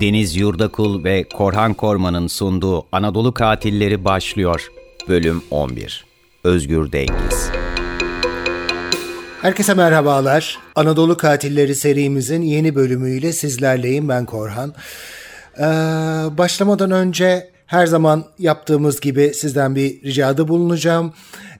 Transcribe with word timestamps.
Deniz 0.00 0.36
Yurdakul 0.36 1.04
ve 1.04 1.24
Korhan 1.28 1.74
Korman'ın 1.74 2.26
sunduğu 2.26 2.86
Anadolu 2.92 3.34
Katilleri 3.34 4.04
başlıyor. 4.04 4.68
Bölüm 5.08 5.42
11 5.50 6.04
Özgür 6.44 6.92
Dengiz 6.92 7.50
Herkese 9.42 9.74
merhabalar. 9.74 10.58
Anadolu 10.74 11.16
Katilleri 11.16 11.74
serimizin 11.74 12.42
yeni 12.42 12.74
bölümüyle 12.74 13.32
sizlerleyim 13.32 14.08
ben 14.08 14.26
Korhan. 14.26 14.74
Ee, 15.58 15.62
başlamadan 16.38 16.90
önce 16.90 17.50
her 17.66 17.86
zaman 17.86 18.24
yaptığımız 18.38 19.00
gibi 19.00 19.32
sizden 19.34 19.76
bir 19.76 20.02
ricada 20.02 20.48
bulunacağım. 20.48 21.12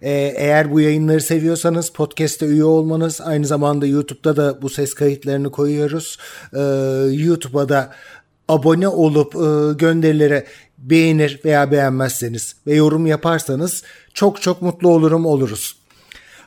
Ee, 0.03 0.11
eğer 0.37 0.73
bu 0.73 0.81
yayınları 0.81 1.21
seviyorsanız 1.21 1.91
podcast'te 1.91 2.47
üye 2.47 2.65
olmanız, 2.65 3.21
aynı 3.21 3.47
zamanda 3.47 3.87
YouTube'da 3.87 4.37
da 4.37 4.63
bu 4.63 4.69
ses 4.69 4.95
kayıtlarını 4.95 5.51
koyuyoruz. 5.51 6.19
Ee, 6.55 6.61
YouTube'a 7.11 7.69
da 7.69 7.93
abone 8.49 8.89
olup 8.89 9.35
e, 9.35 9.79
gönderilere 9.79 10.47
beğenir 10.79 11.41
veya 11.45 11.71
beğenmezseniz 11.71 12.57
ve 12.67 12.75
yorum 12.75 13.07
yaparsanız 13.07 13.83
çok 14.15 14.43
çok 14.43 14.63
mutlu 14.63 14.89
olurum 14.89 15.27
oluruz. 15.27 15.83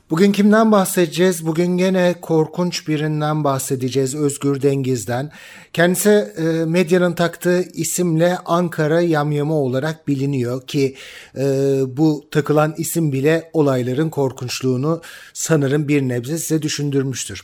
Bugün 0.09 0.31
kimden 0.31 0.71
bahsedeceğiz? 0.71 1.45
Bugün 1.45 1.77
gene 1.77 2.15
korkunç 2.21 2.87
birinden 2.87 3.43
bahsedeceğiz. 3.43 4.15
Özgür 4.15 4.61
Dengiz'den. 4.61 5.31
Kendisi 5.73 6.09
e, 6.09 6.43
medyanın 6.65 7.13
taktığı 7.13 7.61
isimle 7.73 8.37
Ankara 8.45 9.01
Yamyamı 9.01 9.55
olarak 9.55 10.07
biliniyor 10.07 10.67
ki 10.67 10.95
e, 11.37 11.43
bu 11.87 12.27
takılan 12.31 12.75
isim 12.77 13.11
bile 13.11 13.49
olayların 13.53 14.09
korkunçluğunu 14.09 15.01
sanırım 15.33 15.87
bir 15.87 16.01
nebze 16.01 16.37
size 16.37 16.61
düşündürmüştür. 16.61 17.43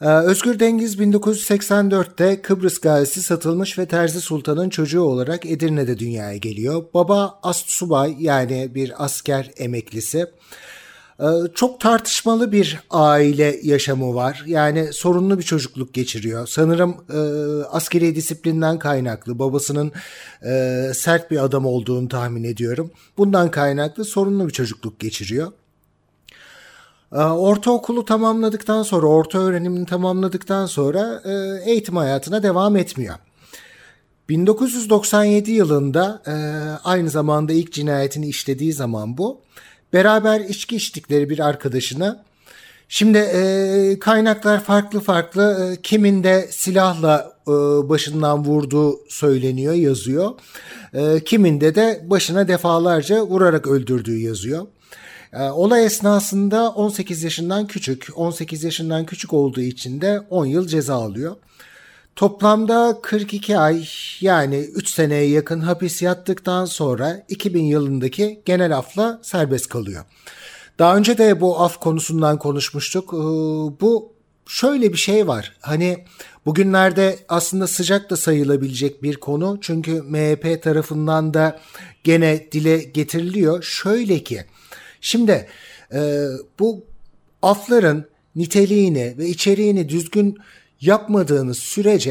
Ee, 0.00 0.08
Özgür 0.08 0.60
Dengiz 0.60 0.96
1984'te 0.96 2.42
Kıbrıs 2.42 2.78
gazisi 2.78 3.22
satılmış 3.22 3.78
ve 3.78 3.86
Terzi 3.86 4.20
Sultan'ın 4.20 4.68
çocuğu 4.68 5.00
olarak 5.02 5.46
Edirne'de 5.46 5.98
dünyaya 5.98 6.36
geliyor. 6.36 6.84
Baba 6.94 7.38
astsubay 7.42 8.16
yani 8.18 8.74
bir 8.74 9.04
asker 9.04 9.50
emeklisi. 9.56 10.26
Ee, 11.20 11.24
çok 11.54 11.80
tartışmalı 11.80 12.52
bir 12.52 12.80
aile 12.90 13.60
yaşamı 13.62 14.14
var. 14.14 14.42
Yani 14.46 14.92
sorunlu 14.92 15.38
bir 15.38 15.42
çocukluk 15.42 15.94
geçiriyor. 15.94 16.46
Sanırım 16.46 16.96
e, 17.12 17.20
askeri 17.64 18.14
disiplinden 18.14 18.78
kaynaklı. 18.78 19.38
Babasının 19.38 19.92
e, 20.46 20.92
sert 20.94 21.30
bir 21.30 21.44
adam 21.44 21.66
olduğunu 21.66 22.08
tahmin 22.08 22.44
ediyorum. 22.44 22.90
Bundan 23.18 23.50
kaynaklı 23.50 24.04
sorunlu 24.04 24.48
bir 24.48 24.52
çocukluk 24.52 25.00
geçiriyor. 25.00 25.52
Ee, 27.12 27.16
ortaokulu 27.16 28.04
tamamladıktan 28.04 28.82
sonra, 28.82 29.06
orta 29.06 29.38
öğrenimini 29.38 29.86
tamamladıktan 29.86 30.66
sonra 30.66 31.22
e, 31.24 31.62
eğitim 31.70 31.96
hayatına 31.96 32.42
devam 32.42 32.76
etmiyor. 32.76 33.14
1997 34.28 35.50
yılında 35.52 36.22
e, 36.26 36.34
aynı 36.84 37.10
zamanda 37.10 37.52
ilk 37.52 37.72
cinayetini 37.72 38.26
işlediği 38.26 38.72
zaman 38.72 39.18
bu. 39.18 39.40
Beraber 39.92 40.40
içki 40.40 40.76
içtikleri 40.76 41.30
bir 41.30 41.38
arkadaşına 41.38 42.24
Şimdi 42.88 43.18
e, 43.18 43.98
kaynaklar 43.98 44.60
farklı 44.64 45.00
farklı. 45.00 45.72
E, 45.72 45.82
kiminde 45.82 46.48
silahla 46.50 47.32
e, 47.48 47.52
başından 47.88 48.44
vurduğu 48.44 49.00
söyleniyor, 49.08 49.74
yazıyor. 49.74 50.30
E, 50.94 51.24
kiminde 51.24 51.74
de 51.74 52.00
başına 52.04 52.48
defalarca 52.48 53.22
vurarak 53.22 53.66
öldürdüğü 53.66 54.18
yazıyor. 54.18 54.66
Ee, 55.32 55.42
olay 55.42 55.84
esnasında 55.84 56.70
18 56.70 57.22
yaşından 57.22 57.66
küçük, 57.66 58.08
18 58.14 58.64
yaşından 58.64 59.06
küçük 59.06 59.32
olduğu 59.32 59.60
için 59.60 60.00
de 60.00 60.20
10 60.30 60.46
yıl 60.46 60.66
ceza 60.66 60.94
alıyor. 60.94 61.36
Toplamda 62.16 62.98
42 63.02 63.58
ay 63.58 63.88
yani 64.20 64.56
3 64.56 64.88
seneye 64.88 65.28
yakın 65.28 65.60
hapis 65.60 66.02
yattıktan 66.02 66.64
sonra 66.64 67.24
2000 67.28 67.64
yılındaki 67.64 68.42
genel 68.44 68.76
afla 68.76 69.18
serbest 69.22 69.68
kalıyor. 69.68 70.04
Daha 70.78 70.96
önce 70.96 71.18
de 71.18 71.40
bu 71.40 71.60
af 71.60 71.80
konusundan 71.80 72.38
konuşmuştuk. 72.38 73.14
Ee, 73.14 73.16
bu 73.80 74.12
şöyle 74.46 74.92
bir 74.92 74.98
şey 74.98 75.28
var. 75.28 75.56
Hani 75.60 76.04
bugünlerde 76.46 77.18
aslında 77.28 77.66
sıcak 77.66 78.10
da 78.10 78.16
sayılabilecek 78.16 79.02
bir 79.02 79.16
konu. 79.16 79.58
Çünkü 79.60 80.02
MHP 80.02 80.62
tarafından 80.62 81.34
da 81.34 81.60
gene 82.04 82.52
dile 82.52 82.76
getiriliyor. 82.78 83.62
Şöyle 83.62 84.24
ki 84.24 84.44
Şimdi 85.06 85.46
e, 85.94 86.26
bu 86.58 86.84
afların 87.42 88.04
niteliğini 88.36 89.14
ve 89.18 89.26
içeriğini 89.26 89.88
düzgün 89.88 90.38
yapmadığınız 90.80 91.58
sürece 91.58 92.10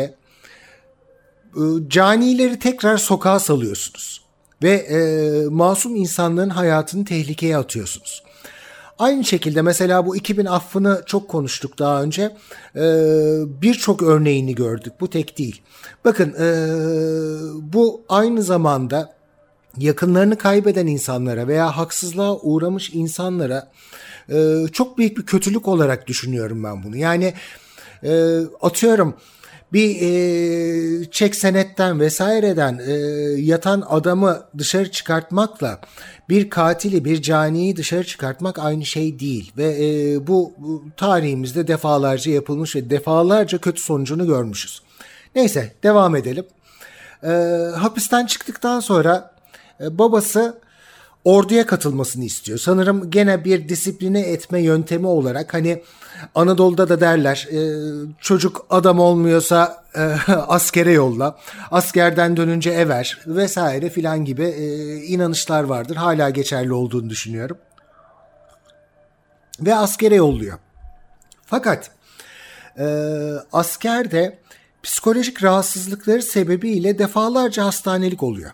e, 1.55 1.63
canileri 1.87 2.59
tekrar 2.59 2.97
sokağa 2.97 3.39
salıyorsunuz 3.39 4.21
ve 4.63 4.71
e, 4.71 4.99
masum 5.49 5.95
insanların 5.95 6.49
hayatını 6.49 7.05
tehlikeye 7.05 7.57
atıyorsunuz. 7.57 8.23
Aynı 8.99 9.23
şekilde 9.23 9.61
mesela 9.61 10.05
bu 10.05 10.15
2000 10.15 10.45
affını 10.45 11.03
çok 11.05 11.29
konuştuk 11.29 11.79
daha 11.79 12.03
önce. 12.03 12.37
Ee, 12.75 12.81
Birçok 13.61 14.01
örneğini 14.01 14.55
gördük. 14.55 14.93
Bu 14.99 15.09
tek 15.09 15.37
değil. 15.37 15.61
Bakın 16.05 16.33
e, 16.39 16.47
bu 17.73 18.03
aynı 18.09 18.43
zamanda 18.43 19.14
yakınlarını 19.77 20.37
kaybeden 20.37 20.87
insanlara 20.87 21.47
veya 21.47 21.77
haksızlığa 21.77 22.37
uğramış 22.37 22.89
insanlara 22.93 23.71
e, 24.29 24.55
çok 24.71 24.97
büyük 24.97 25.17
bir 25.17 25.25
kötülük 25.25 25.67
olarak 25.67 26.07
düşünüyorum 26.07 26.63
ben 26.63 26.83
bunu. 26.83 26.97
Yani 26.97 27.33
e, 28.03 28.39
atıyorum 28.61 29.15
bir 29.73 30.01
e, 30.01 31.11
çek 31.11 31.35
senetten 31.35 31.99
vesaireden 31.99 32.81
e, 32.87 32.93
yatan 33.41 33.83
adamı 33.89 34.43
dışarı 34.57 34.91
çıkartmakla 34.91 35.79
bir 36.29 36.49
katili 36.49 37.05
bir 37.05 37.21
caniyi 37.21 37.75
dışarı 37.75 38.03
çıkartmak 38.03 38.59
aynı 38.59 38.85
şey 38.85 39.19
değil 39.19 39.51
ve 39.57 39.75
e, 39.79 40.27
bu, 40.27 40.53
tarihimizde 40.97 41.67
defalarca 41.67 42.31
yapılmış 42.31 42.75
ve 42.75 42.89
defalarca 42.89 43.57
kötü 43.57 43.81
sonucunu 43.81 44.27
görmüşüz. 44.27 44.81
Neyse 45.35 45.73
devam 45.83 46.15
edelim. 46.15 46.45
E, 47.23 47.29
hapisten 47.75 48.25
çıktıktan 48.25 48.79
sonra 48.79 49.34
babası 49.79 50.59
orduya 51.25 51.65
katılmasını 51.65 52.25
istiyor. 52.25 52.59
Sanırım 52.59 53.11
gene 53.11 53.45
bir 53.45 53.69
disipline 53.69 54.19
etme 54.19 54.61
yöntemi 54.61 55.07
olarak 55.07 55.53
hani 55.53 55.83
Anadolu'da 56.35 56.89
da 56.89 57.01
derler 57.01 57.47
e, 57.51 57.59
çocuk 58.21 58.65
adam 58.69 58.99
olmuyorsa 58.99 59.83
e, 59.95 60.01
askere 60.31 60.91
yolla, 60.91 61.37
askerden 61.71 62.37
dönünce 62.37 62.71
ever 62.71 63.19
vesaire 63.27 63.89
filan 63.89 64.25
gibi 64.25 64.47
inanışlar 65.07 65.63
vardır. 65.63 65.95
Hala 65.95 66.29
geçerli 66.29 66.73
olduğunu 66.73 67.09
düşünüyorum. 67.09 67.57
Ve 69.59 69.75
askere 69.75 70.15
yolluyor. 70.15 70.57
Fakat 71.45 71.91
asker 73.51 74.11
de 74.11 74.39
psikolojik 74.83 75.43
rahatsızlıkları 75.43 76.21
sebebiyle 76.21 76.99
defalarca 76.99 77.65
hastanelik 77.65 78.23
oluyor 78.23 78.51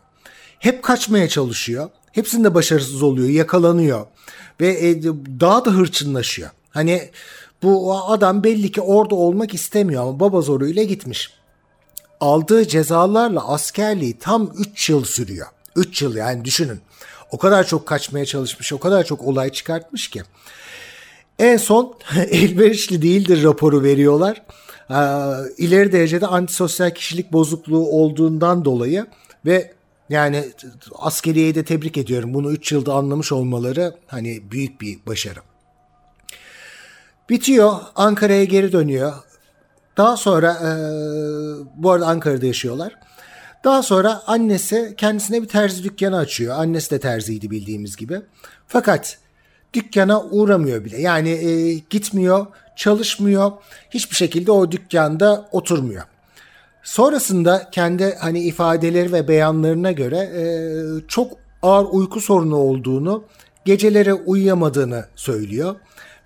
hep 0.61 0.83
kaçmaya 0.83 1.29
çalışıyor. 1.29 1.89
Hepsinde 2.11 2.53
başarısız 2.53 3.03
oluyor, 3.03 3.29
yakalanıyor 3.29 4.05
ve 4.61 4.89
e, 4.89 5.03
daha 5.39 5.65
da 5.65 5.71
hırçınlaşıyor. 5.71 6.49
Hani 6.69 7.09
bu 7.63 7.95
adam 8.07 8.43
belli 8.43 8.71
ki 8.71 8.81
orada 8.81 9.15
olmak 9.15 9.53
istemiyor 9.53 10.03
ama 10.03 10.19
baba 10.19 10.41
zoruyla 10.41 10.83
gitmiş. 10.83 11.33
Aldığı 12.19 12.67
cezalarla 12.67 13.47
askerliği 13.47 14.17
tam 14.19 14.51
3 14.57 14.89
yıl 14.89 15.05
sürüyor. 15.05 15.47
3 15.75 16.01
yıl 16.01 16.15
yani 16.15 16.45
düşünün. 16.45 16.79
O 17.31 17.37
kadar 17.37 17.67
çok 17.67 17.85
kaçmaya 17.85 18.25
çalışmış, 18.25 18.73
o 18.73 18.79
kadar 18.79 19.03
çok 19.03 19.21
olay 19.21 19.49
çıkartmış 19.49 20.09
ki. 20.09 20.23
En 21.39 21.57
son 21.57 21.95
elverişli 22.15 23.01
değildir 23.01 23.43
raporu 23.43 23.83
veriyorlar. 23.83 24.41
Ee, 24.89 24.95
ileri 25.57 25.91
derecede 25.91 26.27
antisosyal 26.27 26.89
kişilik 26.89 27.33
bozukluğu 27.33 27.87
olduğundan 27.87 28.65
dolayı 28.65 29.05
ve 29.45 29.73
yani 30.11 30.45
askeriyeyi 30.95 31.55
de 31.55 31.65
tebrik 31.65 31.97
ediyorum. 31.97 32.33
Bunu 32.33 32.51
3 32.51 32.71
yılda 32.71 32.93
anlamış 32.93 33.31
olmaları 33.31 33.95
hani 34.07 34.51
büyük 34.51 34.81
bir 34.81 35.05
başarı. 35.05 35.39
Bitiyor. 37.29 37.73
Ankara'ya 37.95 38.43
geri 38.43 38.71
dönüyor. 38.71 39.13
Daha 39.97 40.17
sonra 40.17 40.51
e, 40.51 40.71
bu 41.75 41.91
arada 41.91 42.07
Ankara'da 42.07 42.45
yaşıyorlar. 42.45 42.95
Daha 43.63 43.83
sonra 43.83 44.21
annesi 44.27 44.93
kendisine 44.97 45.41
bir 45.41 45.47
terzi 45.47 45.83
dükkanı 45.83 46.17
açıyor. 46.17 46.59
Annesi 46.59 46.91
de 46.91 46.99
terziydi 46.99 47.51
bildiğimiz 47.51 47.95
gibi. 47.95 48.21
Fakat 48.67 49.17
dükkana 49.73 50.23
uğramıyor 50.23 50.85
bile. 50.85 51.01
Yani 51.01 51.29
e, 51.29 51.73
gitmiyor, 51.73 52.45
çalışmıyor. 52.75 53.51
Hiçbir 53.89 54.15
şekilde 54.15 54.51
o 54.51 54.71
dükkanda 54.71 55.49
oturmuyor. 55.51 56.03
Sonrasında 56.83 57.69
kendi 57.71 58.15
hani 58.15 58.39
ifadeleri 58.39 59.11
ve 59.11 59.27
beyanlarına 59.27 59.91
göre 59.91 60.17
e, 60.17 60.43
çok 61.07 61.33
ağır 61.61 61.85
uyku 61.91 62.21
sorunu 62.21 62.55
olduğunu, 62.55 63.23
geceleri 63.65 64.13
uyuyamadığını 64.13 65.05
söylüyor 65.15 65.75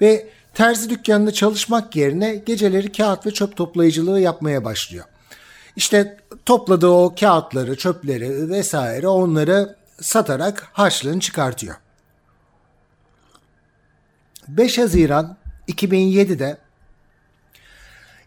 ve 0.01 0.29
terzi 0.53 0.89
dükkanında 0.89 1.31
çalışmak 1.31 1.95
yerine 1.95 2.35
geceleri 2.35 2.91
kağıt 2.91 3.25
ve 3.25 3.31
çöp 3.31 3.55
toplayıcılığı 3.55 4.19
yapmaya 4.19 4.65
başlıyor. 4.65 5.05
işte 5.75 6.17
topladığı 6.45 6.87
o 6.87 7.15
kağıtları, 7.19 7.77
çöpleri 7.77 8.49
vesaire 8.49 9.07
onları 9.07 9.75
satarak 10.01 10.69
harçlığını 10.73 11.19
çıkartıyor. 11.19 11.75
5 14.47 14.77
Haziran 14.77 15.37
2007'de 15.67 16.57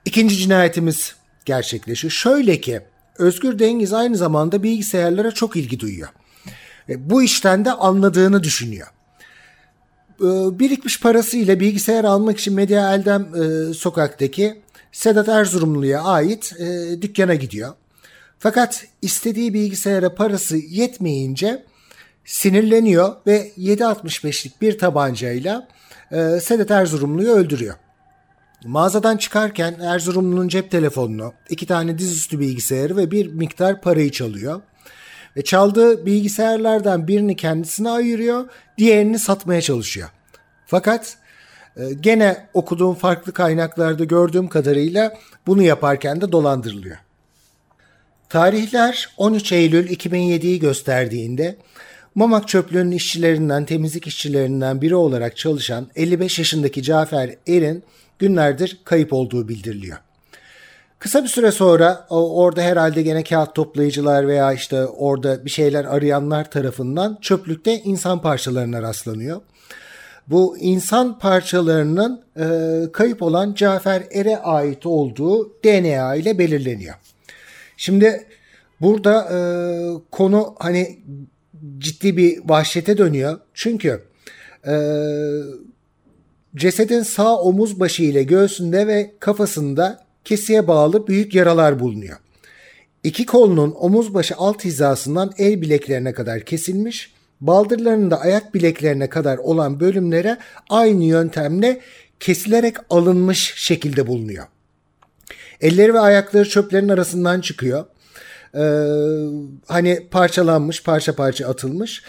ikinci 0.05 0.37
cinayetimiz 0.37 1.18
gerçekleşiyor. 1.49 2.13
Şöyle 2.13 2.61
ki 2.61 2.81
Özgür 3.19 3.59
Dengiz 3.59 3.93
aynı 3.93 4.17
zamanda 4.17 4.63
bilgisayarlara 4.63 5.31
çok 5.33 5.57
ilgi 5.57 5.81
duyuyor. 5.81 6.09
Bu 6.89 7.23
işten 7.23 7.65
de 7.65 7.73
anladığını 7.73 8.43
düşünüyor. 8.43 8.87
Ee, 10.21 10.59
birikmiş 10.59 11.01
parasıyla 11.01 11.61
bilgisayar 11.61 12.05
almak 12.05 12.39
için 12.39 12.55
Medya 12.55 12.95
Eldem 12.95 13.29
e, 13.35 13.75
sokaktaki 13.75 14.63
Sedat 14.93 15.29
Erzurumlu'ya 15.29 16.03
ait 16.03 16.53
e, 16.59 17.03
dükkana 17.03 17.35
gidiyor. 17.35 17.75
Fakat 18.39 18.85
istediği 19.03 19.55
bilgisayara 19.55 20.15
parası 20.15 20.57
yetmeyince 20.57 21.65
sinirleniyor 22.25 23.17
ve 23.27 23.53
7.65'lik 23.59 24.61
bir 24.61 24.79
tabancayla 24.79 25.69
e, 26.13 26.41
Sedat 26.41 26.71
Erzurumlu'yu 26.71 27.31
öldürüyor. 27.31 27.75
Mağazadan 28.65 29.17
çıkarken 29.17 29.75
Erzurumlu'nun 29.81 30.49
cep 30.49 30.71
telefonunu, 30.71 31.33
iki 31.51 31.67
tane 31.67 31.99
dizüstü 31.99 32.41
bilgisayarı 32.41 32.97
ve 32.97 33.11
bir 33.11 33.27
miktar 33.27 33.81
parayı 33.81 34.11
çalıyor. 34.13 34.61
Ve 35.37 35.45
çaldığı 35.45 36.07
bilgisayarlardan 36.07 37.09
birini 37.09 37.37
kendisine 37.37 37.91
ayırıyor, 37.91 38.49
diğerini 38.79 39.19
satmaya 39.19 39.61
çalışıyor. 39.61 40.09
Fakat 40.67 41.17
e, 41.77 41.83
gene 42.01 42.49
okuduğum 42.55 42.95
farklı 42.95 43.33
kaynaklarda 43.33 44.05
gördüğüm 44.05 44.49
kadarıyla 44.49 45.15
bunu 45.47 45.63
yaparken 45.63 46.21
de 46.21 46.33
dolandırılıyor. 46.33 46.97
Tarihler 48.29 49.09
13 49.17 49.53
Eylül 49.53 49.89
2007'yi 49.89 50.61
gösterdiğinde 50.61 51.57
Mamak 52.15 52.49
çöplüğünün 52.49 52.91
işçilerinden, 52.91 53.65
temizlik 53.65 54.07
işçilerinden 54.07 54.83
biri 54.83 54.95
olarak 54.95 55.37
çalışan 55.37 55.89
55 55.97 56.39
yaşındaki 56.39 56.83
Cafer 56.83 57.35
Er'in 57.49 57.85
günlerdir 58.19 58.79
kayıp 58.85 59.13
olduğu 59.13 59.49
bildiriliyor. 59.49 59.99
Kısa 60.99 61.23
bir 61.23 61.29
süre 61.29 61.53
sonra 61.53 62.07
orada 62.11 62.63
herhalde 62.63 63.03
gene 63.03 63.25
kağıt 63.25 63.55
toplayıcılar 63.55 64.29
veya 64.29 64.53
işte 64.53 64.87
orada 64.87 65.45
bir 65.45 65.51
şeyler 65.51 65.85
arayanlar 65.85 66.51
tarafından 66.51 67.19
çöplükte 67.21 67.79
insan 67.79 68.23
parçalarına 68.23 68.83
rastlanıyor. 68.83 69.41
Bu 70.27 70.59
insan 70.59 71.19
parçalarının 71.19 72.23
e, 72.37 72.93
kayıp 72.93 73.23
olan 73.23 73.55
Cafer 73.55 74.03
Er'e 74.13 74.39
ait 74.39 74.87
olduğu 74.87 75.53
DNA 75.65 76.15
ile 76.15 76.39
belirleniyor. 76.39 76.95
Şimdi 77.77 78.27
burada 78.81 79.29
e, 79.33 79.39
konu 80.11 80.55
hani 80.59 80.99
ciddi 81.79 82.17
bir 82.17 82.41
vahşete 82.45 82.99
dönüyor. 82.99 83.41
Çünkü 83.55 84.03
e, 84.67 84.75
cesedin 86.57 87.03
sağ 87.03 87.37
omuz 87.37 87.81
başı 87.81 88.03
ile 88.03 88.23
göğsünde 88.23 88.87
ve 88.87 89.15
kafasında 89.21 90.05
kesiye 90.25 90.69
bağlı 90.69 91.07
büyük 91.07 91.35
yaralar 91.35 91.81
bulunuyor. 91.81 92.17
İki 93.05 93.27
kolunun 93.27 93.75
omuz 93.79 94.15
başı 94.15 94.35
alt 94.37 94.65
hizasından 94.65 95.33
el 95.39 95.61
bileklerine 95.61 96.13
kadar 96.13 96.41
kesilmiş, 96.41 97.13
baldırlarının 97.41 98.11
da 98.11 98.21
ayak 98.21 98.55
bileklerine 98.55 99.09
kadar 99.09 99.39
olan 99.39 99.81
bölümlere 99.81 100.39
aynı 100.71 101.05
yöntemle 101.05 101.81
kesilerek 102.21 102.77
alınmış 102.91 103.55
şekilde 103.57 104.07
bulunuyor. 104.07 104.45
Elleri 105.61 105.95
ve 105.95 106.01
ayakları 106.01 106.49
çöplerin 106.49 106.89
arasından 106.89 107.41
çıkıyor. 107.41 107.85
Ee, 108.55 108.61
hani 109.67 110.09
parçalanmış, 110.11 110.83
parça 110.83 111.15
parça 111.15 111.49
atılmış 111.49 112.03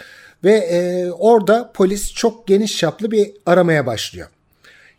ve 0.44 0.52
e, 0.52 1.10
orada 1.10 1.72
polis 1.74 2.12
çok 2.12 2.46
geniş 2.46 2.78
çaplı 2.78 3.10
bir 3.10 3.32
aramaya 3.46 3.86
başlıyor. 3.86 4.28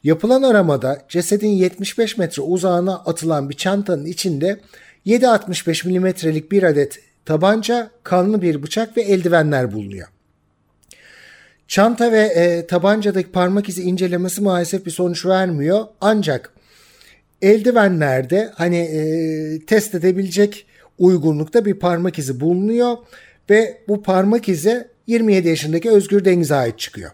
Yapılan 0.03 0.43
aramada 0.43 1.01
cesedin 1.09 1.49
75 1.49 2.17
metre 2.17 2.41
uzağına 2.41 2.95
atılan 2.95 3.49
bir 3.49 3.55
çantanın 3.55 4.05
içinde 4.05 4.59
7.65 5.05 5.87
milimetrelik 5.87 6.51
bir 6.51 6.63
adet 6.63 6.99
tabanca, 7.25 7.91
kanlı 8.03 8.41
bir 8.41 8.63
bıçak 8.63 8.97
ve 8.97 9.01
eldivenler 9.01 9.73
bulunuyor. 9.73 10.07
Çanta 11.67 12.11
ve 12.11 12.21
e, 12.21 12.67
tabancadaki 12.67 13.31
parmak 13.31 13.69
izi 13.69 13.81
incelemesi 13.81 14.41
maalesef 14.41 14.85
bir 14.85 14.91
sonuç 14.91 15.25
vermiyor. 15.25 15.85
Ancak 16.01 16.53
eldivenlerde 17.41 18.51
hani 18.55 18.77
e, 18.77 19.65
test 19.65 19.95
edebilecek 19.95 20.65
uygunlukta 20.99 21.65
bir 21.65 21.73
parmak 21.73 22.19
izi 22.19 22.39
bulunuyor 22.39 22.97
ve 23.49 23.81
bu 23.87 24.03
parmak 24.03 24.49
izi 24.49 24.87
27 25.11 25.47
yaşındaki 25.47 25.89
Özgür 25.89 26.25
Dengiz'e 26.25 26.55
ait 26.55 26.79
çıkıyor. 26.79 27.11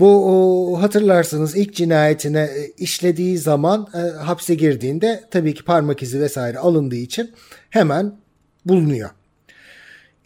Bu 0.00 0.78
hatırlarsınız 0.80 1.56
ilk 1.56 1.74
cinayetine 1.74 2.40
e, 2.40 2.70
işlediği 2.78 3.38
zaman 3.38 3.88
e, 3.94 3.98
hapse 3.98 4.54
girdiğinde 4.54 5.24
tabii 5.30 5.54
ki 5.54 5.64
parmak 5.64 6.02
izi 6.02 6.20
vesaire 6.20 6.58
alındığı 6.58 6.96
için 6.96 7.30
hemen 7.70 8.12
bulunuyor. 8.64 9.10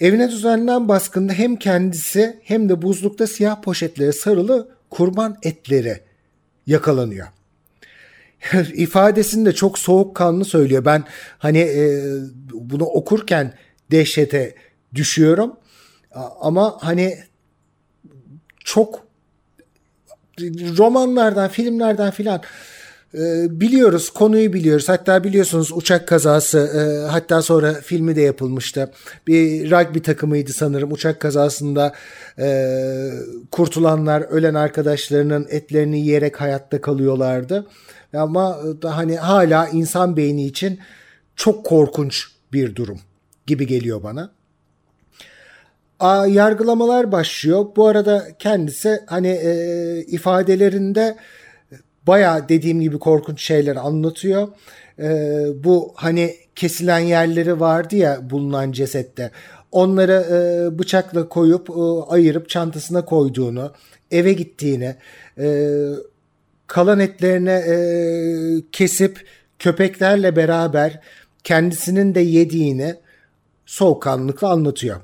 Evine 0.00 0.30
düzenlenen 0.30 0.88
baskında 0.88 1.32
hem 1.32 1.56
kendisi 1.56 2.40
hem 2.42 2.68
de 2.68 2.82
buzlukta 2.82 3.26
siyah 3.26 3.62
poşetlere 3.62 4.12
sarılı 4.12 4.68
kurban 4.90 5.36
etleri 5.42 6.00
yakalanıyor. 6.66 7.26
ifadesini 8.74 9.46
de 9.46 9.52
çok 9.52 9.78
soğukkanlı 9.78 10.44
söylüyor. 10.44 10.84
Ben 10.84 11.04
hani 11.38 11.58
e, 11.58 12.02
bunu 12.52 12.84
okurken 12.84 13.54
dehşete 13.90 14.54
düşüyorum. 14.94 15.56
Ama 16.40 16.78
hani 16.80 17.18
çok 18.64 19.06
romanlardan, 20.78 21.48
filmlerden 21.48 22.10
filan 22.10 22.42
e, 23.14 23.20
biliyoruz, 23.60 24.10
konuyu 24.10 24.52
biliyoruz. 24.52 24.88
Hatta 24.88 25.24
biliyorsunuz 25.24 25.72
uçak 25.72 26.08
kazası, 26.08 26.58
e, 26.58 27.10
hatta 27.10 27.42
sonra 27.42 27.72
filmi 27.74 28.16
de 28.16 28.20
yapılmıştı. 28.20 28.90
Bir 29.26 29.70
rugby 29.70 29.98
takımıydı 29.98 30.52
sanırım. 30.52 30.92
Uçak 30.92 31.20
kazasında 31.20 31.92
e, 32.38 32.68
kurtulanlar, 33.50 34.20
ölen 34.20 34.54
arkadaşlarının 34.54 35.46
etlerini 35.50 36.00
yiyerek 36.00 36.40
hayatta 36.40 36.80
kalıyorlardı. 36.80 37.66
Ama 38.14 38.58
da 38.82 38.96
hani 38.96 39.16
hala 39.16 39.68
insan 39.68 40.16
beyni 40.16 40.46
için 40.46 40.80
çok 41.36 41.66
korkunç 41.66 42.26
bir 42.52 42.76
durum 42.76 43.00
gibi 43.46 43.66
geliyor 43.66 44.02
bana. 44.02 44.30
Yargılamalar 46.26 47.12
başlıyor. 47.12 47.66
Bu 47.76 47.86
arada 47.86 48.28
kendisi 48.38 49.00
hani 49.06 49.28
e, 49.28 50.04
ifadelerinde 50.06 51.16
baya 52.06 52.48
dediğim 52.48 52.80
gibi 52.80 52.98
korkunç 52.98 53.42
şeyler 53.42 53.76
anlatıyor. 53.76 54.48
E, 54.98 55.08
bu 55.64 55.92
hani 55.94 56.34
kesilen 56.54 56.98
yerleri 56.98 57.60
vardı 57.60 57.96
ya 57.96 58.30
bulunan 58.30 58.72
cesette. 58.72 59.30
Onları 59.72 60.12
e, 60.12 60.78
bıçakla 60.78 61.28
koyup 61.28 61.70
e, 61.70 61.72
ayırıp 62.08 62.48
çantasına 62.48 63.04
koyduğunu, 63.04 63.72
eve 64.10 64.32
gittiğini, 64.32 64.94
e, 65.38 65.76
kalan 66.66 67.00
etlerini 67.00 67.50
e, 67.50 67.76
kesip 68.72 69.26
köpeklerle 69.58 70.36
beraber 70.36 71.00
kendisinin 71.44 72.14
de 72.14 72.20
yediğini 72.20 72.94
soğukkanlıkla 73.66 74.48
anlatıyor. 74.50 75.00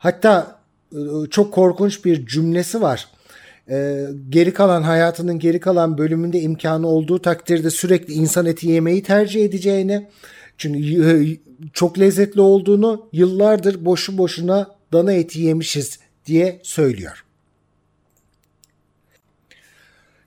Hatta 0.00 0.60
e, 0.92 0.98
çok 1.30 1.54
korkunç 1.54 2.04
bir 2.04 2.26
cümlesi 2.26 2.80
var. 2.80 3.08
E, 3.70 4.06
geri 4.28 4.52
kalan 4.52 4.82
hayatının 4.82 5.38
geri 5.38 5.60
kalan 5.60 5.98
bölümünde 5.98 6.40
imkanı 6.40 6.86
olduğu 6.86 7.22
takdirde 7.22 7.70
sürekli 7.70 8.14
insan 8.14 8.46
eti 8.46 8.68
yemeyi 8.68 9.02
tercih 9.02 9.44
edeceğini 9.44 10.08
çünkü 10.58 10.78
e, 10.80 11.12
çok 11.72 11.98
lezzetli 11.98 12.40
olduğunu 12.40 13.08
yıllardır 13.12 13.84
boşu 13.84 14.18
boşuna 14.18 14.70
dana 14.92 15.12
eti 15.12 15.40
yemişiz 15.40 15.98
diye 16.26 16.60
söylüyor. 16.62 17.24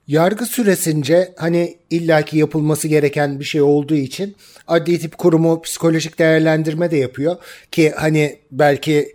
Yargı 0.08 0.46
süresince 0.46 1.34
hani 1.38 1.78
illaki 1.90 2.38
yapılması 2.38 2.88
gereken 2.88 3.40
bir 3.40 3.46
şey 3.46 3.62
olduğu 3.62 3.96
için 3.96 4.36
adli 4.68 5.00
tip 5.00 5.18
kurumu 5.18 5.62
psikolojik 5.62 6.20
değerlendirme 6.20 6.92
de 6.92 6.98
yapıyor 6.98 7.36
ki 7.72 7.94
hani 7.96 8.40
belki 8.52 9.14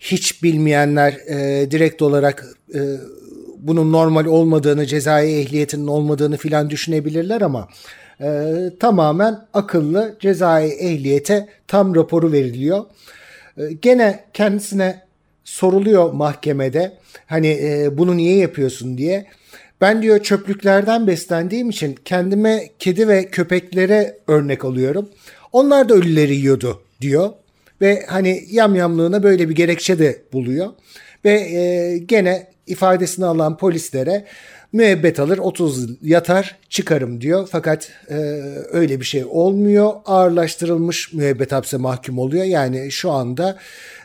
hiç 0.00 0.42
bilmeyenler 0.42 1.12
e, 1.12 1.70
direkt 1.70 2.02
olarak 2.02 2.46
e, 2.74 2.80
bunun 3.58 3.92
normal 3.92 4.24
olmadığını, 4.26 4.86
cezai 4.86 5.32
ehliyetinin 5.32 5.86
olmadığını 5.86 6.36
filan 6.36 6.70
düşünebilirler 6.70 7.40
ama 7.40 7.68
e, 8.20 8.54
tamamen 8.80 9.46
akıllı 9.54 10.16
cezai 10.20 10.68
ehliyete 10.68 11.48
tam 11.68 11.94
raporu 11.94 12.32
veriliyor. 12.32 12.84
E, 13.56 13.72
gene 13.82 14.24
kendisine 14.34 15.02
soruluyor 15.44 16.12
mahkemede 16.12 16.92
hani 17.26 17.48
e, 17.62 17.98
bunu 17.98 18.16
niye 18.16 18.36
yapıyorsun 18.36 18.98
diye. 18.98 19.26
Ben 19.80 20.02
diyor 20.02 20.22
çöplüklerden 20.22 21.06
beslendiğim 21.06 21.70
için 21.70 21.98
kendime 22.04 22.68
kedi 22.78 23.08
ve 23.08 23.26
köpeklere 23.26 24.18
örnek 24.26 24.64
alıyorum. 24.64 25.08
Onlar 25.52 25.88
da 25.88 25.94
ölüleri 25.94 26.36
yiyordu 26.36 26.82
diyor. 27.00 27.30
Ve 27.80 28.04
hani 28.08 28.44
yamyamlığına 28.50 29.22
böyle 29.22 29.48
bir 29.48 29.54
gerekçe 29.54 29.98
de 29.98 30.22
buluyor. 30.32 30.68
Ve 31.24 31.32
e, 31.32 31.98
gene 31.98 32.46
ifadesini 32.66 33.26
alan 33.26 33.56
polislere 33.56 34.24
müebbet 34.72 35.20
alır 35.20 35.38
30 35.38 36.02
yatar 36.02 36.58
çıkarım 36.68 37.20
diyor. 37.20 37.48
Fakat 37.52 37.90
e, 38.08 38.14
öyle 38.72 39.00
bir 39.00 39.04
şey 39.04 39.24
olmuyor. 39.24 39.92
Ağırlaştırılmış 40.06 41.12
müebbet 41.12 41.52
hapse 41.52 41.76
mahkum 41.76 42.18
oluyor. 42.18 42.44
Yani 42.44 42.92
şu 42.92 43.10
anda 43.10 43.58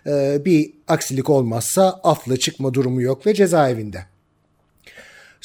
e, 0.08 0.46
bir 0.46 0.74
aksilik 0.88 1.30
olmazsa 1.30 2.00
afla 2.04 2.38
çıkma 2.38 2.74
durumu 2.74 3.02
yok 3.02 3.28
ve 3.28 3.34
cezaevinde. 3.34 4.15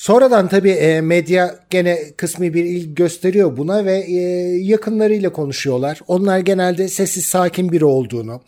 Sonradan 0.01 0.49
tabii 0.49 0.71
e, 0.71 1.01
medya 1.01 1.59
gene 1.71 1.99
kısmi 2.17 2.55
bir 2.55 2.65
ilgi 2.65 2.95
gösteriyor 2.95 3.57
buna 3.57 3.85
ve 3.85 3.99
e, 3.99 4.15
yakınlarıyla 4.57 5.33
konuşuyorlar. 5.33 6.01
Onlar 6.09 6.39
genelde 6.39 6.89
sessiz 6.89 7.25
sakin 7.25 7.73
biri 7.73 7.85
olduğunu, 7.85 8.41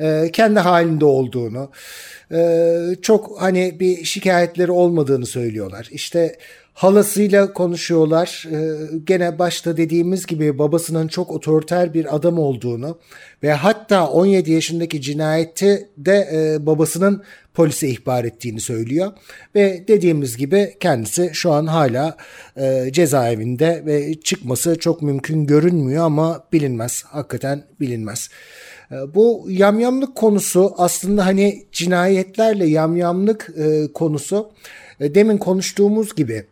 e, 0.00 0.30
kendi 0.32 0.60
halinde 0.60 1.04
olduğunu, 1.04 1.70
çok 3.02 3.42
hani 3.42 3.80
bir 3.80 4.04
şikayetleri 4.04 4.70
olmadığını 4.70 5.26
söylüyorlar. 5.26 5.88
İşte 5.90 6.36
halasıyla 6.74 7.52
konuşuyorlar. 7.52 8.48
Gene 9.04 9.38
başta 9.38 9.76
dediğimiz 9.76 10.26
gibi 10.26 10.58
babasının 10.58 11.08
çok 11.08 11.30
otoriter 11.30 11.94
bir 11.94 12.16
adam 12.16 12.38
olduğunu 12.38 12.98
ve 13.42 13.52
hatta 13.52 14.08
17 14.08 14.52
yaşındaki 14.52 15.00
cinayeti 15.00 15.88
de 15.98 16.56
babasının 16.60 17.22
polise 17.54 17.88
ihbar 17.88 18.24
ettiğini 18.24 18.60
söylüyor. 18.60 19.12
Ve 19.54 19.84
dediğimiz 19.88 20.36
gibi 20.36 20.76
kendisi 20.80 21.30
şu 21.32 21.52
an 21.52 21.66
hala 21.66 22.16
e, 22.56 22.88
cezaevinde 22.92 23.82
ve 23.86 24.20
çıkması 24.20 24.78
çok 24.78 25.02
mümkün 25.02 25.46
görünmüyor 25.46 26.04
ama 26.04 26.44
bilinmez. 26.52 27.04
Hakikaten 27.06 27.64
bilinmez. 27.80 28.30
E, 28.92 29.14
bu 29.14 29.46
yamyamlık 29.48 30.16
konusu 30.16 30.74
aslında 30.76 31.26
hani 31.26 31.64
cinayetlerle 31.72 32.66
yamyamlık 32.66 33.50
e, 33.56 33.92
konusu 33.92 34.50
e, 35.00 35.14
demin 35.14 35.38
konuştuğumuz 35.38 36.14
gibi 36.14 36.44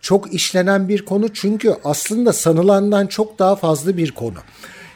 çok 0.00 0.34
işlenen 0.34 0.88
bir 0.88 1.04
konu 1.04 1.32
çünkü 1.32 1.74
aslında 1.84 2.32
sanılandan 2.32 3.06
çok 3.06 3.38
daha 3.38 3.56
fazla 3.56 3.96
bir 3.96 4.10
konu. 4.10 4.38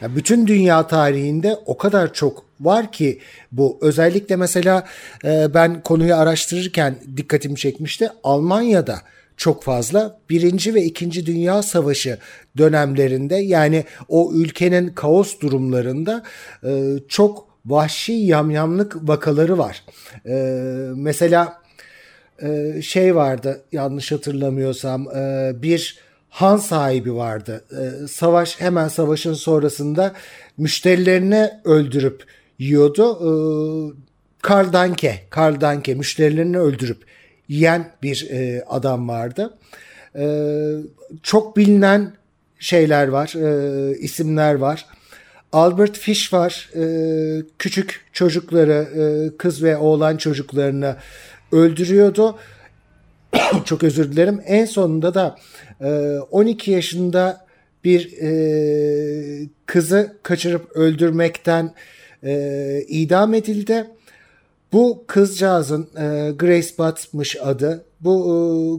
Yani 0.00 0.16
bütün 0.16 0.46
dünya 0.46 0.86
tarihinde 0.86 1.56
o 1.66 1.76
kadar 1.76 2.12
çok 2.12 2.44
var 2.60 2.92
ki 2.92 3.18
bu 3.52 3.78
özellikle 3.80 4.36
mesela 4.36 4.86
e, 5.24 5.54
ben 5.54 5.82
konuyu 5.82 6.16
araştırırken 6.16 6.96
dikkatimi 7.16 7.56
çekmişti. 7.56 8.08
Almanya'da 8.24 8.98
çok 9.36 9.62
fazla 9.62 10.20
birinci 10.30 10.74
ve 10.74 10.82
ikinci 10.82 11.26
dünya 11.26 11.62
savaşı 11.62 12.18
dönemlerinde 12.56 13.36
yani 13.36 13.84
o 14.08 14.32
ülkenin 14.34 14.88
kaos 14.88 15.40
durumlarında 15.40 16.22
e, 16.64 16.94
çok 17.08 17.48
vahşi 17.66 18.12
yamyamlık 18.12 19.08
vakaları 19.08 19.58
var. 19.58 19.84
E, 20.26 20.34
mesela 20.96 21.62
e, 22.42 22.82
şey 22.82 23.16
vardı 23.16 23.64
yanlış 23.72 24.12
hatırlamıyorsam 24.12 25.16
e, 25.16 25.52
bir 25.62 25.98
han 26.28 26.56
sahibi 26.56 27.14
vardı. 27.14 27.64
E, 27.70 28.06
savaş 28.06 28.60
hemen 28.60 28.88
savaşın 28.88 29.34
sonrasında 29.34 30.12
müşterilerini 30.56 31.50
öldürüp 31.64 32.24
yiyordu. 32.58 33.18
E, 33.20 33.30
Karl 34.42 34.72
Danke, 34.72 35.20
Karl 35.30 35.60
Danke 35.60 35.94
müşterilerini 35.94 36.58
öldürüp 36.58 37.04
yiyen 37.48 37.90
bir 38.02 38.28
e, 38.30 38.64
adam 38.64 39.08
vardı. 39.08 39.58
E, 40.18 40.26
çok 41.22 41.56
bilinen 41.56 42.12
şeyler 42.58 43.08
var, 43.08 43.34
e, 43.34 43.98
isimler 43.98 44.54
var. 44.54 44.86
Albert 45.52 45.98
Fish 45.98 46.32
var. 46.32 46.70
E, 46.74 46.84
küçük 47.58 48.00
çocukları, 48.12 48.72
e, 48.72 49.36
kız 49.36 49.62
ve 49.62 49.76
oğlan 49.76 50.16
çocuklarını 50.16 50.96
öldürüyordu. 51.52 52.38
çok 53.64 53.82
özür 53.82 54.12
dilerim. 54.12 54.40
En 54.46 54.64
sonunda 54.64 55.14
da 55.14 55.36
e, 55.80 56.18
12 56.30 56.70
yaşında 56.70 57.46
bir 57.84 58.12
e, 58.22 59.48
kızı 59.66 60.16
kaçırıp 60.22 60.76
öldürmekten 60.76 61.74
e, 62.24 62.82
idam 62.88 63.34
edildi. 63.34 63.86
Bu 64.72 65.04
kızcağızın 65.06 65.88
e, 65.96 66.30
Grace 66.38 66.68
Butt'mış 66.78 67.36
adı. 67.42 67.84
Bu 68.00 68.26
e, 68.26 68.36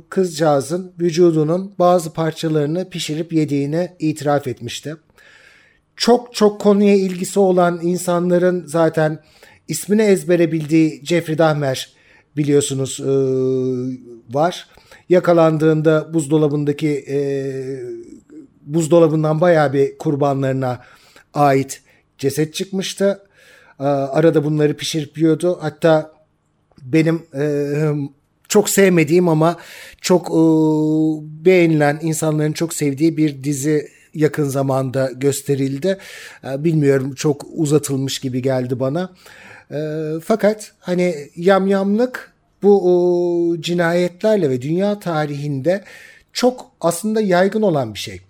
kızcağızın 0.09 0.91
vücudunun 0.99 1.73
bazı 1.79 2.13
parçalarını 2.13 2.89
pişirip 2.89 3.33
yediğini 3.33 3.91
itiraf 3.99 4.47
etmişti. 4.47 4.95
Çok 5.95 6.33
çok 6.33 6.61
konuya 6.61 6.95
ilgisi 6.95 7.39
olan 7.39 7.79
insanların 7.81 8.65
zaten 8.65 9.19
ismini 9.67 10.01
ezbere 10.01 10.51
bildiği 10.51 11.05
Jeffrey 11.05 11.37
Dahmer 11.37 11.93
biliyorsunuz 12.37 12.99
e, 12.99 13.11
var. 14.33 14.67
Yakalandığında 15.09 16.13
buzdolabındaki 16.13 17.05
e, 17.09 17.19
buzdolabından 18.61 19.41
bayağı 19.41 19.73
bir 19.73 19.97
kurbanlarına 19.97 20.81
ait 21.33 21.81
ceset 22.17 22.53
çıkmıştı. 22.53 23.26
E, 23.79 23.83
arada 23.83 24.43
bunları 24.43 24.77
pişirip 24.77 25.17
yiyordu. 25.17 25.57
Hatta 25.61 26.11
benim 26.81 27.23
e, 27.35 27.73
çok 28.47 28.69
sevmediğim 28.69 29.29
ama 29.29 29.57
çok 30.01 30.27
e, 30.27 30.39
beğenilen 31.45 31.99
insanların 32.01 32.51
çok 32.51 32.73
sevdiği 32.73 33.17
bir 33.17 33.43
dizi 33.43 33.87
yakın 34.13 34.43
zamanda 34.43 35.11
gösterildi. 35.11 35.97
E, 36.43 36.63
bilmiyorum 36.63 37.15
çok 37.15 37.45
uzatılmış 37.53 38.19
gibi 38.19 38.41
geldi 38.41 38.79
bana. 38.79 39.13
E, 39.71 39.79
fakat 40.23 40.71
hani 40.79 41.15
yamyamlık 41.35 42.33
bu 42.63 42.81
o, 42.83 43.57
cinayetlerle 43.61 44.49
ve 44.49 44.61
dünya 44.61 44.99
tarihinde 44.99 45.83
çok 46.33 46.71
aslında 46.81 47.21
yaygın 47.21 47.61
olan 47.61 47.93
bir 47.93 47.99
şey. 47.99 48.21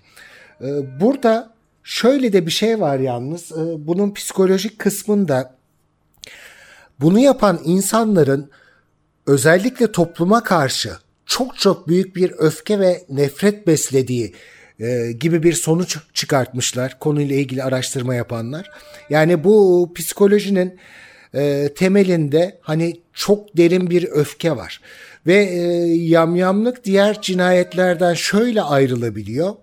E, 0.61 0.99
burada 0.99 1.56
şöyle 1.87 2.33
de 2.33 2.45
bir 2.45 2.51
şey 2.51 2.79
var 2.79 2.99
yalnız. 2.99 3.51
E, 3.51 3.87
bunun 3.87 4.13
psikolojik 4.13 4.79
kısmında 4.79 5.55
bunu 6.99 7.19
yapan 7.19 7.61
insanların 7.65 8.51
özellikle 9.27 9.91
topluma 9.91 10.43
karşı 10.43 10.91
çok 11.25 11.57
çok 11.57 11.87
büyük 11.87 12.15
bir 12.15 12.31
öfke 12.37 12.79
ve 12.79 13.03
nefret 13.09 13.67
beslediği 13.67 14.33
e, 14.79 15.11
gibi 15.11 15.43
bir 15.43 15.53
sonuç 15.53 15.97
çıkartmışlar 16.13 16.99
konuyla 16.99 17.35
ilgili 17.35 17.63
araştırma 17.63 18.15
yapanlar. 18.15 18.71
Yani 19.09 19.43
bu 19.43 19.91
psikolojinin 19.95 20.79
e, 21.33 21.69
temelinde 21.75 22.59
hani 22.61 23.01
çok 23.13 23.57
derin 23.57 23.89
bir 23.89 24.03
öfke 24.03 24.51
var. 24.55 24.81
Ve 25.27 25.35
e, 25.35 25.61
yamyamlık 25.95 26.83
diğer 26.83 27.21
cinayetlerden 27.21 28.13
şöyle 28.13 28.61
ayrılabiliyor. 28.61 29.55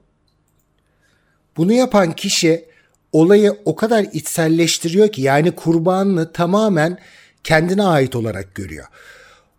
Bunu 1.57 1.73
yapan 1.73 2.13
kişi 2.13 2.65
olayı 3.13 3.57
o 3.65 3.77
kadar 3.77 4.07
içselleştiriyor 4.13 5.09
ki 5.09 5.23
yani 5.23 5.51
kurbanını 5.51 6.33
tamamen 6.33 6.99
kendine 7.45 7.83
ait 7.83 8.17
olarak 8.17 8.55
görüyor. 8.55 8.87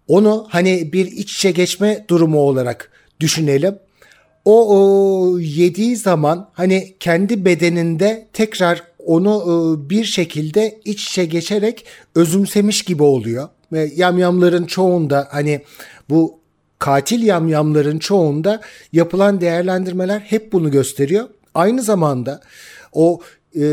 Onu 0.07 0.47
hani 0.49 0.93
bir 0.93 1.05
iç 1.05 1.35
içe 1.35 1.51
geçme 1.51 2.05
durumu 2.09 2.39
olarak 2.39 2.91
düşünelim. 3.19 3.75
O, 4.45 4.77
o 4.77 5.39
yediği 5.39 5.95
zaman 5.95 6.49
hani 6.53 6.95
kendi 6.99 7.45
bedeninde 7.45 8.27
tekrar 8.33 8.83
onu 9.05 9.43
e, 9.43 9.89
bir 9.89 10.03
şekilde 10.03 10.79
iç 10.85 11.07
içe 11.07 11.25
geçerek 11.25 11.85
özümsemiş 12.15 12.81
gibi 12.81 13.03
oluyor. 13.03 13.49
Ve 13.71 13.91
yamyamların 13.95 14.65
çoğunda 14.65 15.27
hani 15.31 15.61
bu 16.09 16.39
katil 16.79 17.23
yamyamların 17.23 17.99
çoğunda 17.99 18.61
yapılan 18.93 19.41
değerlendirmeler 19.41 20.19
hep 20.19 20.53
bunu 20.53 20.71
gösteriyor. 20.71 21.29
Aynı 21.55 21.81
zamanda 21.81 22.41
o 22.93 23.19
e, 23.55 23.65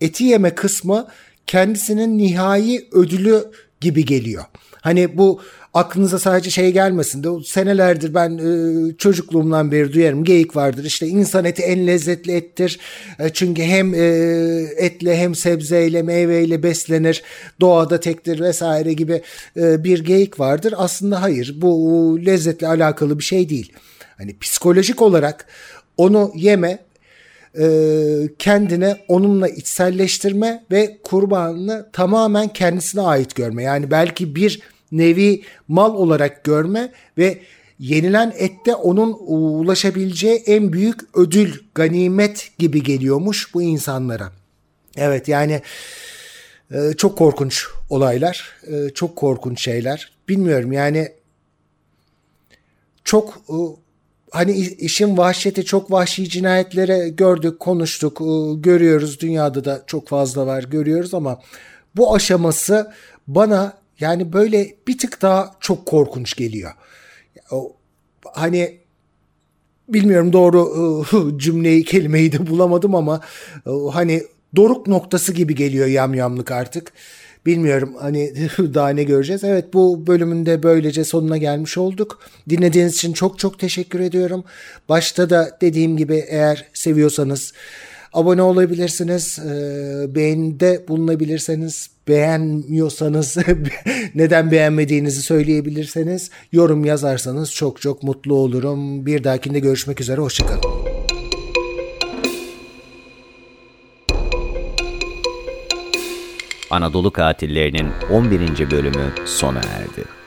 eti 0.00 0.24
yeme 0.24 0.54
kısmı 0.54 1.06
kendisinin 1.46 2.18
nihai 2.18 2.88
ödülü 2.92 3.44
gibi 3.80 4.04
geliyor. 4.04 4.44
Hani 4.80 5.18
bu 5.18 5.40
aklınıza 5.74 6.18
sadece 6.18 6.50
şey 6.50 6.72
gelmesin 6.72 7.24
de 7.24 7.28
senelerdir 7.44 8.14
ben 8.14 8.38
e, 8.38 8.96
çocukluğumdan 8.96 9.72
beri 9.72 9.92
duyarım. 9.92 10.24
Geyik 10.24 10.56
vardır 10.56 10.84
işte 10.84 11.06
insan 11.06 11.44
eti 11.44 11.62
en 11.62 11.86
lezzetli 11.86 12.32
ettir. 12.32 12.78
E, 13.18 13.28
çünkü 13.28 13.62
hem 13.62 13.94
e, 13.94 13.98
etle 14.76 15.16
hem 15.16 15.34
sebzeyle 15.34 16.02
meyveyle 16.02 16.62
beslenir 16.62 17.22
doğada 17.60 18.00
tektir 18.00 18.40
vesaire 18.40 18.92
gibi 18.92 19.22
e, 19.56 19.84
bir 19.84 20.04
geyik 20.04 20.40
vardır. 20.40 20.74
Aslında 20.76 21.22
hayır 21.22 21.54
bu 21.56 22.18
lezzetle 22.26 22.66
alakalı 22.66 23.18
bir 23.18 23.24
şey 23.24 23.48
değil. 23.48 23.72
Hani 24.18 24.38
psikolojik 24.38 25.02
olarak 25.02 25.46
onu 25.96 26.32
yeme 26.34 26.78
e, 27.58 27.66
kendine 28.38 28.96
onunla 29.08 29.48
içselleştirme 29.48 30.64
ve 30.70 30.98
kurbanını 31.02 31.88
tamamen 31.92 32.48
kendisine 32.48 33.02
ait 33.02 33.34
görme. 33.34 33.62
Yani 33.62 33.90
belki 33.90 34.36
bir 34.36 34.60
nevi 34.92 35.42
mal 35.68 35.94
olarak 35.94 36.44
görme 36.44 36.92
ve 37.18 37.38
yenilen 37.78 38.32
ette 38.36 38.74
onun 38.74 39.16
ulaşabileceği 39.20 40.36
en 40.46 40.72
büyük 40.72 41.00
ödül, 41.14 41.52
ganimet 41.74 42.50
gibi 42.58 42.82
geliyormuş 42.82 43.54
bu 43.54 43.62
insanlara. 43.62 44.32
Evet 44.96 45.28
yani 45.28 45.62
e, 46.70 46.92
çok 46.96 47.18
korkunç 47.18 47.66
olaylar, 47.90 48.56
e, 48.66 48.90
çok 48.90 49.16
korkunç 49.16 49.60
şeyler. 49.60 50.12
Bilmiyorum 50.28 50.72
yani 50.72 51.12
çok 53.04 53.34
e, 53.48 53.56
hani 54.34 54.52
işin 54.58 55.16
vahşeti 55.16 55.64
çok 55.64 55.90
vahşi 55.90 56.28
cinayetlere 56.28 57.08
gördük, 57.08 57.60
konuştuk, 57.60 58.18
görüyoruz. 58.64 59.20
Dünyada 59.20 59.64
da 59.64 59.82
çok 59.86 60.08
fazla 60.08 60.46
var 60.46 60.62
görüyoruz 60.62 61.14
ama 61.14 61.40
bu 61.96 62.14
aşaması 62.14 62.92
bana 63.26 63.78
yani 64.00 64.32
böyle 64.32 64.74
bir 64.88 64.98
tık 64.98 65.22
daha 65.22 65.54
çok 65.60 65.86
korkunç 65.86 66.36
geliyor. 66.36 66.72
Hani 68.32 68.78
bilmiyorum 69.88 70.32
doğru 70.32 71.36
cümleyi 71.38 71.84
kelimeyi 71.84 72.32
de 72.32 72.46
bulamadım 72.46 72.94
ama 72.94 73.20
hani 73.92 74.22
doruk 74.56 74.86
noktası 74.86 75.32
gibi 75.32 75.54
geliyor 75.54 75.86
yamyamlık 75.86 76.50
artık. 76.50 76.92
Bilmiyorum 77.46 77.94
hani 78.00 78.34
daha 78.58 78.88
ne 78.88 79.04
göreceğiz. 79.04 79.44
Evet 79.44 79.74
bu 79.74 80.06
bölümünde 80.06 80.62
böylece 80.62 81.04
sonuna 81.04 81.36
gelmiş 81.36 81.78
olduk. 81.78 82.20
Dinlediğiniz 82.48 82.94
için 82.94 83.12
çok 83.12 83.38
çok 83.38 83.58
teşekkür 83.58 84.00
ediyorum. 84.00 84.44
Başta 84.88 85.30
da 85.30 85.58
dediğim 85.60 85.96
gibi 85.96 86.24
eğer 86.28 86.64
seviyorsanız 86.74 87.52
abone 88.12 88.42
olabilirsiniz. 88.42 89.38
Beğenide 90.14 90.88
bulunabilirseniz 90.88 91.90
beğenmiyorsanız 92.08 93.36
neden 94.14 94.50
beğenmediğinizi 94.50 95.22
söyleyebilirseniz 95.22 96.30
yorum 96.52 96.84
yazarsanız 96.84 97.52
çok 97.52 97.80
çok 97.80 98.02
mutlu 98.02 98.34
olurum. 98.34 99.06
Bir 99.06 99.24
dahakinde 99.24 99.58
görüşmek 99.58 100.00
üzere 100.00 100.20
hoşçakalın. 100.20 100.93
Anadolu 106.74 107.10
Katillerinin 107.10 107.92
11. 108.10 108.70
bölümü 108.70 109.12
sona 109.24 109.58
erdi. 109.58 110.23